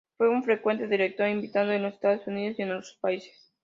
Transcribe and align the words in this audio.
Fue 0.17 0.27
un 0.29 0.43
frecuente 0.43 0.87
director 0.87 1.27
invitado 1.27 1.71
en 1.71 1.83
los 1.83 1.93
Estados 1.93 2.25
Unidos 2.25 2.57
y 2.57 2.63
en 2.63 2.71
otros 2.71 2.97
países. 3.01 3.53